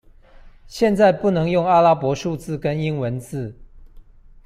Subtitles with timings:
[0.67, 3.55] 現在不能用阿拉伯數字跟英文字